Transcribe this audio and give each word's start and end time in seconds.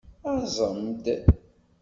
Aẓem-d! 0.31 1.05